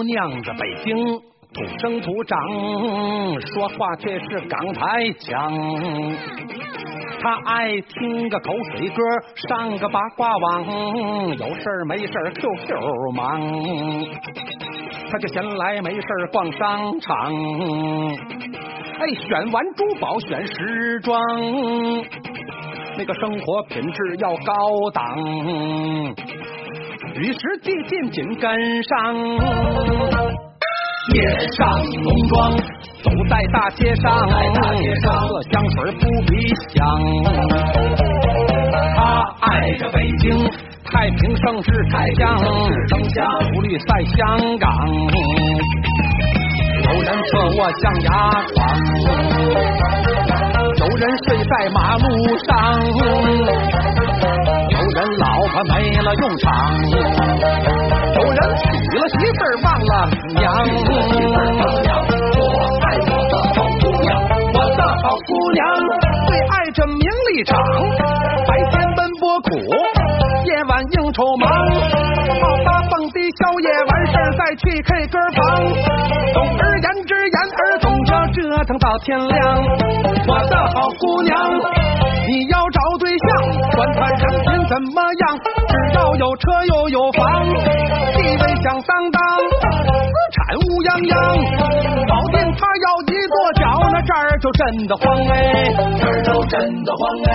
[0.07, 0.97] 娘的北京
[1.53, 2.39] 土生土长，
[3.41, 5.53] 说话却是港台腔。
[7.21, 9.03] 他爱听个口水歌，
[9.49, 10.65] 上个八卦网，
[11.29, 13.41] 有事儿没事儿 QQ 忙。
[15.11, 17.33] 他就闲来没事逛商场，
[18.99, 21.23] 哎，选完珠宝选时装，
[22.99, 25.17] 那个生活品质要高档。
[27.17, 28.51] 与时俱进，紧跟
[28.83, 29.15] 上。
[31.15, 31.23] 夜
[31.53, 31.69] 上
[32.03, 32.51] 浓妆，
[33.03, 36.33] 走在大街上，这香水扑鼻
[36.71, 36.75] 香。
[38.97, 38.99] 他
[39.43, 40.51] 爱着北京，
[40.91, 42.37] 太平盛世开疆，
[42.89, 44.69] 争相努力在香港。
[46.83, 48.11] 有人侧卧象牙
[48.55, 48.59] 床，
[50.81, 52.09] 有人睡在马路
[52.49, 52.51] 上。
[55.55, 56.51] 有人老婆没了用场，
[58.13, 59.93] 有人娶了媳妇儿忘了
[60.35, 60.43] 娘。
[62.35, 62.43] 我
[62.83, 64.09] 爱我的好姑娘，
[64.53, 65.63] 我的好姑娘，
[66.27, 67.57] 最爱这名利场，
[68.49, 69.49] 白天奔波苦，
[70.45, 71.49] 夜晚应酬忙，
[72.41, 75.39] 泡吧蹦迪宵夜，完事儿再去 K 歌房。
[76.33, 78.11] 总而言之，言而总之，
[78.43, 79.63] 折腾到天亮。
[80.27, 81.33] 我的好姑娘。
[82.27, 82.81] 你要找，
[83.75, 85.23] 管他人品怎么样，
[85.69, 91.13] 只要有车又有房，地位响当当，资产乌泱泱，
[92.09, 95.35] 保定他要一跺脚，那这儿就真的慌哎，
[95.99, 97.33] 这儿就真的慌哎。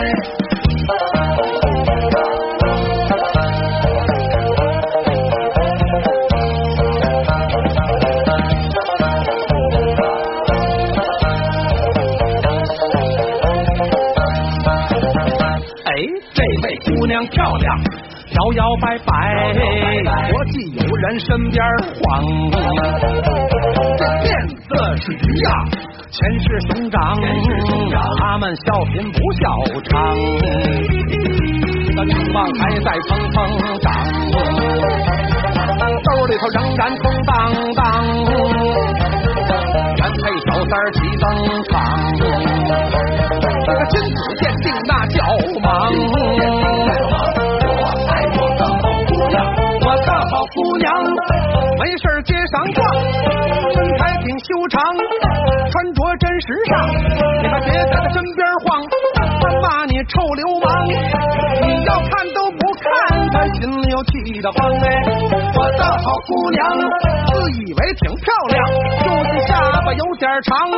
[16.39, 17.77] 这位姑娘漂亮，
[18.31, 19.11] 摇摇摆摆，
[20.31, 21.61] 国际友人身边
[21.99, 21.99] 晃。
[23.97, 24.71] 这面子
[25.01, 25.51] 是鱼呀，
[26.09, 26.97] 钱是熊掌，
[28.19, 29.43] 他们笑贫不笑
[29.83, 29.91] 娼。
[31.97, 33.35] 那欲望还在蹭蹭
[33.81, 33.91] 涨，
[36.05, 37.35] 兜里头仍然空荡
[37.75, 37.83] 荡，
[39.97, 41.27] 原配小三儿齐登
[41.65, 41.75] 场。
[43.65, 45.17] 这个君子鉴定那叫
[51.89, 52.79] 没事街上逛，
[53.73, 54.79] 身材挺修长，
[55.71, 56.71] 穿着真时尚，
[57.41, 58.85] 你还别在他身边晃，
[59.41, 60.68] 他骂你臭流氓，
[65.77, 66.65] 的好姑娘，
[67.27, 68.57] 自以为挺漂亮，
[69.03, 69.51] 就是下
[69.85, 70.69] 巴有点长，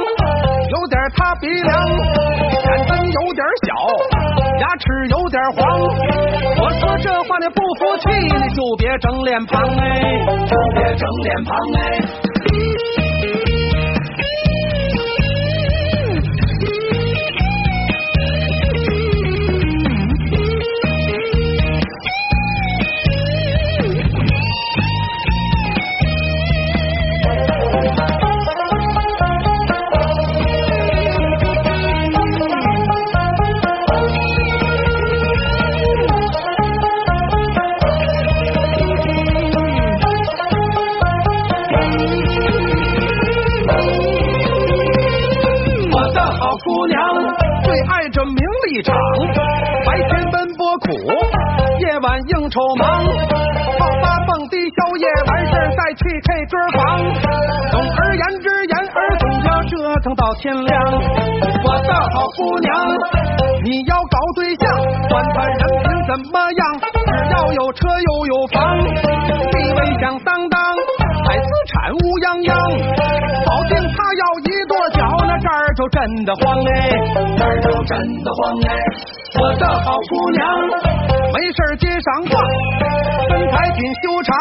[0.70, 3.70] 有点塌鼻梁，眼睛有点小，
[4.60, 5.60] 牙齿有点黄。
[6.64, 11.80] 我说这话你不服气，你就别整脸庞哎，就别整脸庞哎。
[48.84, 48.96] 场，
[49.86, 50.88] 白天奔波苦，
[51.80, 53.06] 夜晚应酬忙，
[53.78, 56.80] 泡吧蹦迪宵夜，完事儿再去 K 歌房。
[57.72, 60.72] 总而言之，言而总要折腾到天亮。
[61.64, 62.70] 我的好姑娘，
[63.64, 64.64] 你要搞对象，
[65.10, 66.62] 管他人品怎么样，
[67.06, 68.78] 只要有车又有房，
[76.02, 76.90] 真的慌哎，
[77.38, 78.74] 哪儿都真的慌哎。
[79.40, 80.42] 我的好姑娘，
[81.32, 82.42] 没事街上逛，
[83.30, 84.34] 身材挺修长，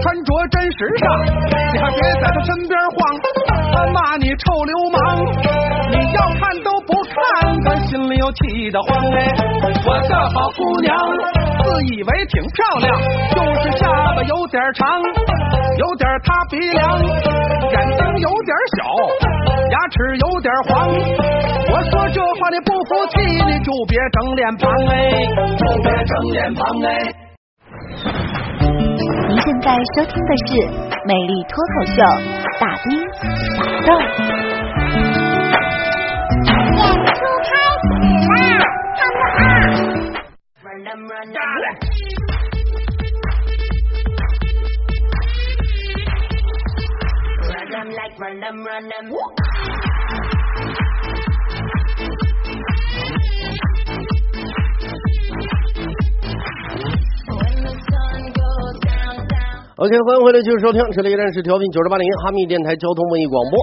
[0.00, 1.10] 穿着真时尚，
[1.74, 3.18] 你还别在他身边晃，
[3.74, 4.98] 他骂你臭流氓，
[5.90, 7.18] 你要看都不看，
[7.88, 9.16] 心里又气得慌哎。
[9.84, 10.94] 我的好姑娘，
[11.62, 12.88] 自以为挺漂亮，
[13.32, 15.00] 就是下巴有点长，
[15.78, 18.84] 有点塌鼻梁，眼睛有点小，
[19.70, 20.88] 牙齿有点黄。
[21.70, 23.14] 我说这话你不服气，
[23.46, 24.92] 你就别整脸庞哎，
[25.56, 26.88] 就别整脸庞哎。
[29.28, 30.54] 您现在收听的是
[31.06, 32.02] 《美丽脱口秀》，
[32.58, 32.86] 大兵
[33.54, 33.88] 小豆。
[41.18, 41.62] Down, down.
[59.78, 63.58] OK，欢迎回来，继续收听，这里依然是调频九十八零哈密电台交通文艺广播，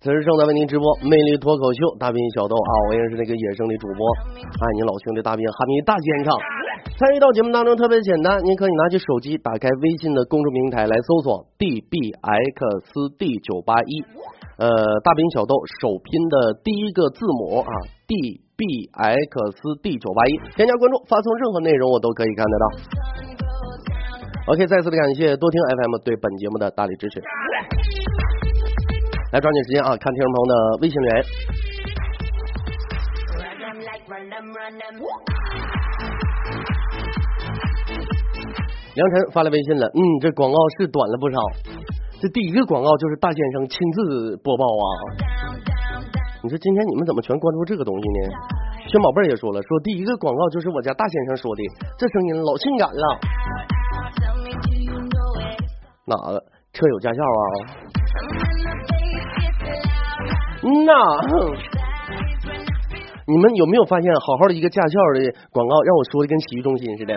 [0.00, 4.06] 此时正在为您直播魅力脱口秀，大兵小豆啊，我也是那个野生的主播，
[4.38, 6.57] 爱你老兄弟大兵哈密大先生。
[6.98, 14.02] 参与到节目当中特别简单，您可以拿起手机，打开微信的公众平台来搜索 dbxd 九八一，
[14.58, 14.66] 呃，
[15.04, 17.70] 大兵小豆首拼的第一个字母啊
[18.10, 22.64] ，dbxd 九八一，添加关注，发送任何内容我都可以看得到。
[24.50, 27.22] OK，再次的感谢多听 FM 对本节目的大力支持。
[29.30, 31.22] 来抓紧时间啊，看听众朋友的微信留言。
[38.98, 41.38] 梁晨发来微信了，嗯，这广告是短了不少。
[42.18, 44.86] 这第一个广告就是大先生亲自播报啊。
[46.42, 48.18] 你说今天你们怎么全关注这个东西呢？
[48.90, 51.62] 轩宝贝儿也说了，说第一个广告就是我家大先生说的，
[51.96, 53.02] 这声音老性感了。
[56.04, 57.42] 哪个车友驾校啊？
[60.66, 60.92] 嗯呐。
[63.28, 67.14] 你们有没有发现，好好的一个驾校的广告，让我说的跟洗浴中心似的？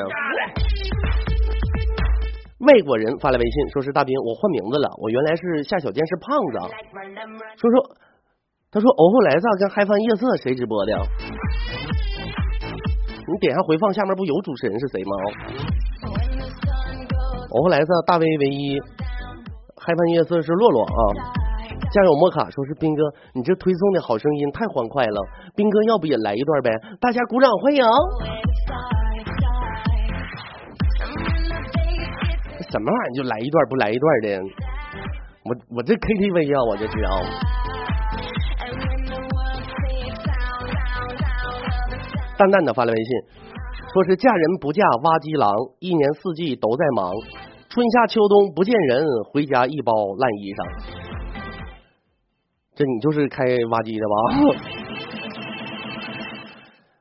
[2.62, 6.60] 外国人发来微信，说是大兵，我换名字了，我原来是夏小健，是胖子。
[7.58, 7.96] 说说，
[8.70, 10.94] 他说欧后来子跟嗨翻夜色谁直播的？
[13.28, 15.10] 你点下回放，下面不有主持人是谁吗？
[17.50, 18.80] 欧后来子大卫唯一，
[19.78, 21.02] 嗨翻夜色是洛洛啊。
[21.92, 23.02] 家有莫卡说是斌哥，
[23.34, 25.20] 你这推送的好声音太欢快了，
[25.56, 26.72] 斌哥要不也来一段呗？
[27.02, 27.84] 大家鼓掌欢迎。
[32.72, 34.40] 什么玩意儿就来一段不来一段的？
[35.44, 37.12] 我我这 KTV 啊，我这是啊。
[42.38, 43.20] 淡淡的发来微信，
[43.94, 47.12] 说是嫁人不嫁挖机郎，一年四季都在忙，
[47.70, 50.66] 春夏秋冬不见人，回家一包烂衣裳。
[52.74, 54.16] 这你就是开挖机的吧？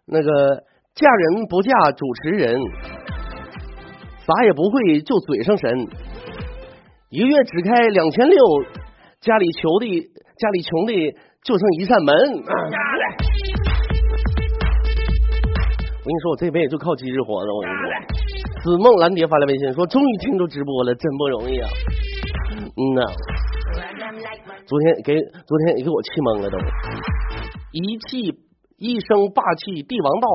[0.13, 2.59] 那个嫁人不嫁主持人，
[4.31, 5.89] 啥也不会就嘴上神，
[7.11, 8.39] 一个月只开两千六，
[9.21, 9.87] 家里穷的
[10.39, 10.93] 家里穷的
[11.43, 12.15] 就剩一扇门。
[12.15, 12.21] 我
[16.07, 17.53] 跟你说，我这辈子就靠机智活着。
[17.53, 17.83] 我跟你说，
[18.63, 21.69] 紫梦蓝蝶发来微信说，终于听着直播了，真不容易啊。
[22.55, 23.03] 嗯呐
[24.67, 26.57] 昨天给昨天也给我气懵了都，
[27.73, 28.33] 一气
[28.79, 30.29] 一生霸气帝王道，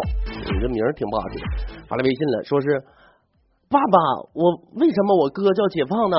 [0.52, 1.40] 你这名儿挺霸气。
[1.88, 2.84] 发来微信了，说是
[3.70, 3.98] 爸爸，
[4.34, 6.18] 我为什么我哥叫解放呢？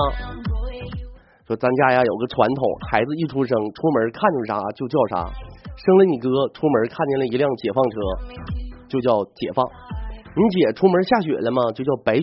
[1.47, 5.31] 说咱家呀有个传统，孩子一出生出门看见啥就叫啥，
[5.77, 7.97] 生了你哥出门看见了一辆解放车，
[8.89, 9.65] 就叫解放。
[10.35, 11.63] 你姐出门下雪了吗？
[11.73, 12.23] 就叫白雪。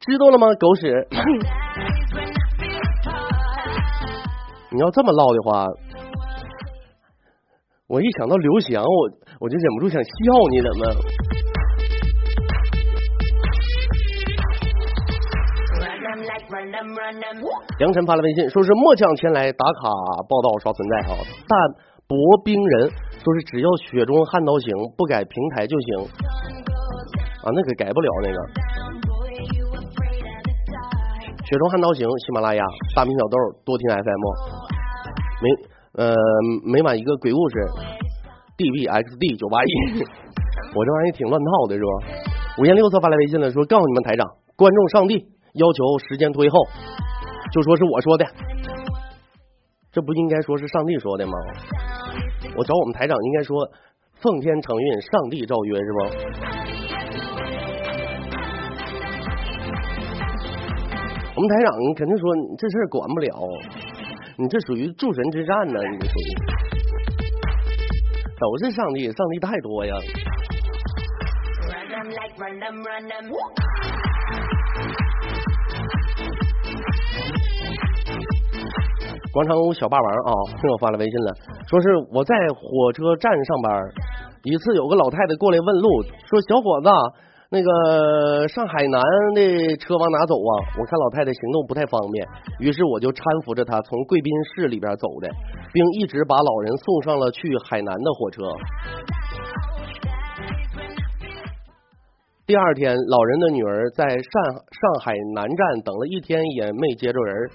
[0.00, 0.48] 知道了吗？
[0.58, 1.06] 狗屎！
[4.72, 5.66] 你要这么唠的话，
[7.86, 9.10] 我一想到刘翔，我
[9.40, 10.10] 我就忍不住想笑
[10.50, 11.39] 你，怎么？
[17.78, 19.88] 杨晨发来微信，说是末将前来打卡
[20.28, 21.14] 报道刷存在哈，
[21.48, 21.58] 但
[22.06, 26.04] 薄冰人说是只要雪中悍刀行，不改平台就行。
[27.40, 28.38] 啊，那个改不了那个。
[31.46, 32.62] 雪中悍刀行，喜马拉雅，
[32.94, 34.24] 大明小豆，多听 FM，
[35.40, 35.48] 每
[36.04, 36.14] 呃
[36.70, 37.56] 每晚一个鬼故事
[38.58, 40.04] ，DBXD 九八一。
[40.76, 41.90] 我这玩意儿挺乱套的是吧？
[42.58, 46.58] 五颜六色发来微信了，说告诉你们台长，观众上帝要求时间推后，
[47.52, 48.24] 就说是我说的，
[49.92, 51.32] 这不应该说是上帝说的吗？
[52.56, 53.68] 我找我们台长应该说
[54.20, 55.98] 奉天承运，上帝诏曰是不？
[61.36, 62.24] 我们台长肯定说
[62.58, 63.28] 这事管不了，
[64.36, 66.34] 你这属于诸神之战呢，你这属于
[68.38, 69.94] 都是上帝，上帝太多呀。
[79.32, 81.32] 广场舞小霸王啊，给我发了微信了，
[81.68, 83.70] 说是我在火车站上班，
[84.42, 86.90] 一次有个老太太过来问路，说小伙子，
[87.48, 89.00] 那个上海南
[89.34, 90.52] 的车往哪走啊？
[90.74, 92.26] 我看老太太行动不太方便，
[92.58, 95.30] 于是我就搀扶着她从贵宾室里边走的，
[95.72, 98.42] 并一直把老人送上了去海南的火车。
[102.46, 104.18] 第二天，老人的女儿在上
[104.74, 107.50] 上海南站等了一天，也没接着人。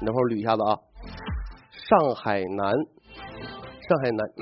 [0.00, 0.78] 你等会捋一下子啊，
[1.72, 2.70] 上海南，
[3.82, 4.22] 上海南，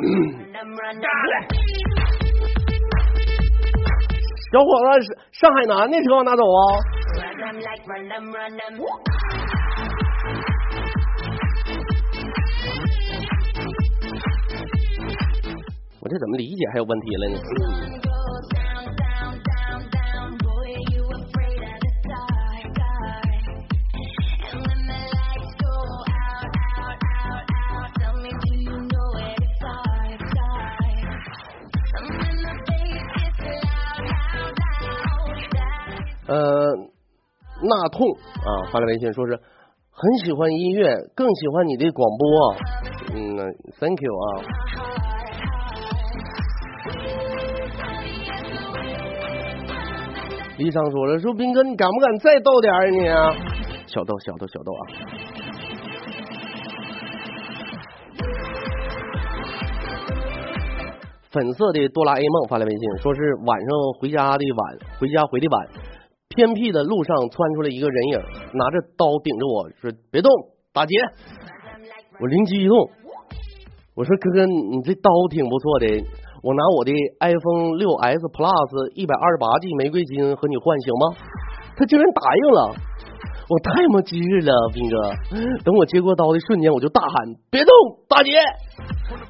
[4.52, 4.68] 小伙
[5.00, 6.60] 子，上海南的车往哪走啊？
[16.00, 17.40] 我这怎么理解还有问题了呢？
[36.28, 36.36] 呃，
[37.62, 39.32] 纳痛啊，发来微信说是
[39.90, 42.54] 很喜欢音乐，更喜欢你的广播。
[43.14, 43.36] 嗯
[43.78, 44.42] ，Thank you 啊。
[50.58, 53.06] 李尚说了，说斌哥，你敢不敢再逗点儿你？
[53.86, 54.82] 小逗小逗小逗啊。
[61.30, 63.68] 粉色的哆啦 A 梦发来微信，说是晚上
[64.00, 65.85] 回家的晚，回家回的晚。
[66.36, 68.18] 偏僻的路上窜出来一个人影，
[68.52, 70.30] 拿着刀顶着我说：“别动，
[70.72, 70.94] 打劫！”
[72.20, 72.76] 我灵机一动，
[73.96, 75.86] 我说：“哥哥，你这刀挺不错的，
[76.44, 81.16] 我拿我的 iPhone 六 S Plus 一百二十八 G 玫瑰金和你换行吗？”
[81.76, 82.60] 他竟然答应了，
[83.48, 84.96] 我太没机智了，斌哥！
[85.64, 87.12] 等我接过刀的瞬间，我就大喊
[87.50, 87.72] ：“别动，
[88.08, 88.30] 打劫！”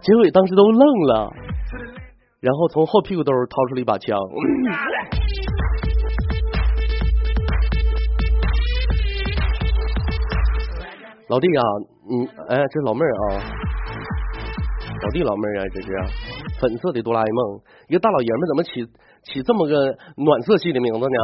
[0.03, 1.31] 结果当时都愣了，
[2.41, 4.19] 然后从后屁股兜掏出了一把枪。
[11.29, 11.63] 老弟啊，
[12.07, 13.43] 你哎，这老妹儿啊，
[15.03, 15.89] 老弟老妹儿啊，这是
[16.61, 18.87] 粉色的哆啦 A 梦，一个大老爷们怎么起
[19.25, 19.75] 起这么个
[20.23, 21.19] 暖色系的名字呢？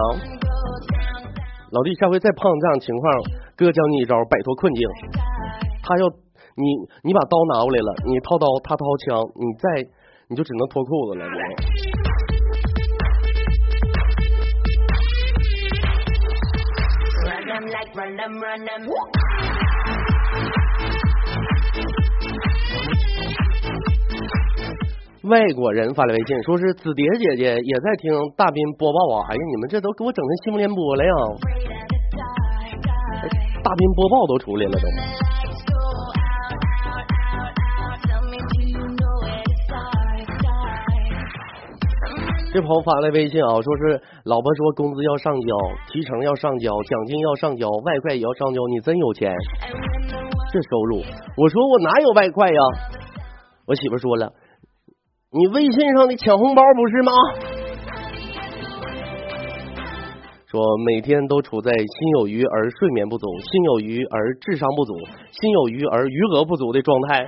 [1.71, 3.15] 老弟，下回再碰这样情况，
[3.57, 4.89] 哥教你一招摆脱困境。
[5.85, 6.65] 他要你
[7.05, 9.87] 你把刀拿过来了，你掏刀，他掏枪，你再
[10.27, 11.25] 你就只能脱裤子了。
[25.25, 29.27] 外国人发来微信，说是紫蝶姐姐也在听大斌播报啊！
[29.31, 31.13] 哎呀，你们这都给我整成新闻联播了呀！
[33.63, 34.83] 大斌播报都出来了都。
[42.53, 45.57] 这朋友发来微信啊，说是老婆说工资要上交，
[45.93, 49.33] 提成要上交，奖金要上交，外快也要上交，你真有钱，
[50.51, 50.97] 这收入。
[51.37, 52.61] 我说我哪有外快呀？
[53.69, 54.33] 我媳妇说了。
[55.35, 57.13] 你微信上的抢红包不是吗？
[60.45, 64.93] 说每天都处在心有余而睡眠不足、心有余而智商不足、
[65.31, 67.25] 心有余而余额不足的状态。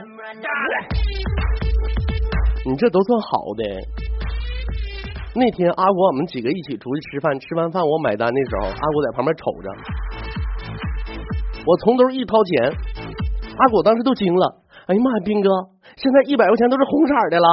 [2.66, 3.64] 你这都算好的。
[5.34, 9.70] 那天阿国我们几个一起出去吃饭，吃完饭我买单的时候，阿国在旁边瞅着，
[11.64, 12.70] 我从头一掏钱，
[13.56, 14.60] 阿果当时都惊了。
[14.88, 15.48] 哎呀妈呀，斌哥，
[15.96, 17.48] 现在一百块钱都是红色的了。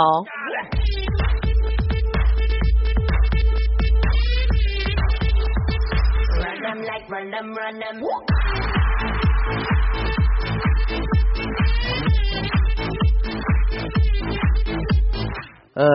[15.73, 15.85] 呃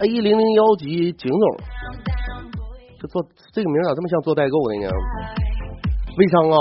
[0.00, 1.56] ，A 零零幺级景总，
[3.00, 3.22] 这做
[3.54, 4.90] 这个名咋这么像做代购的呢？
[6.18, 6.56] 微商啊，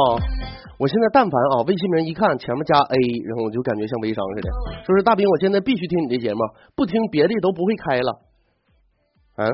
[0.80, 2.96] 我现在但凡啊微信名一看前面加 A，
[3.26, 4.50] 然后我就感觉像微商似的。
[4.86, 6.40] 说是大兵，我现在必须听你这节目，
[6.74, 8.22] 不听别的都不会开了。
[9.36, 9.48] 嗯、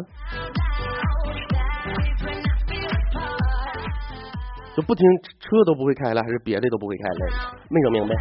[4.77, 5.03] 就不听
[5.39, 7.57] 车都不会开了，还是别的都不会开了？
[7.67, 8.13] 没整明白。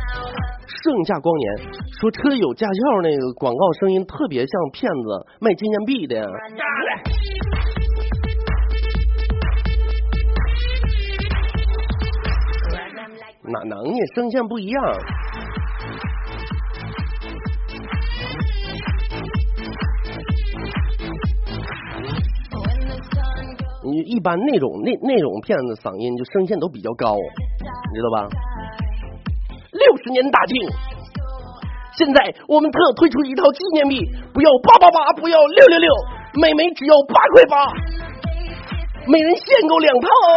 [0.64, 1.68] 盛夏光年
[2.00, 6.26] 说车有驾校那个广告声音特别像骗子卖纪念币的。
[13.42, 13.98] 哪能呢？
[14.14, 14.82] 声线不一样。
[23.86, 28.26] 你一般那种那那种骗子嗓音就声线都比较高，你知道吧？
[29.70, 30.58] 六十年大庆，
[31.94, 34.02] 现在我们特推出一套纪念币，
[34.34, 35.86] 不要八八八，不要六六六，
[36.42, 37.54] 每枚只要八块八，
[39.06, 40.30] 每人限购两套哦。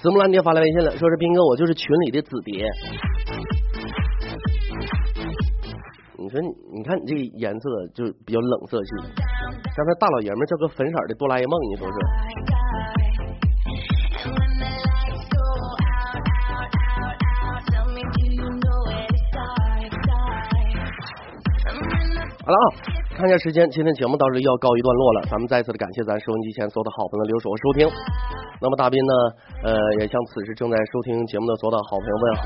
[0.00, 2.64] 子木兰爹发来微信了，说是斌哥，我就是群里的子蝶。
[6.30, 8.90] 说你，看你这个颜色就比较冷色系，
[9.76, 11.94] 刚才大老爷们儿叫个粉色的哆啦 A 梦，你说说？
[22.42, 25.28] 好了啊，看一下时间，今天节目到这里要告一段落了。
[25.28, 27.84] 咱们再次的感谢咱收音机前所有的好朋友留守和收听。
[28.62, 29.12] 那么大斌呢，
[29.60, 32.42] 呃，也向此时正在收听节目的所有的好朋友问好。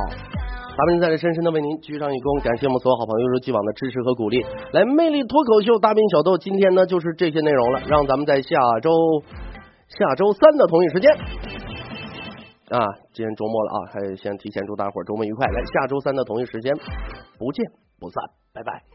[0.74, 4.42] 大斌在这深深的为您鞠上一躬，感谢我们所有好朋友一如既往的支持和鼓励。
[4.74, 8.90] 来，魅力脱口秀大兵小豆，今天呢就是这些内容了，让咱们在下周
[9.94, 11.06] 下周三的同一时间。
[12.74, 12.82] 啊，
[13.14, 15.46] 今天周末了啊，还先提前祝大伙儿周末愉快。
[15.46, 16.74] 来，下周三的同一时间，
[17.38, 17.62] 不见
[18.02, 18.18] 不散，
[18.50, 18.93] 拜拜。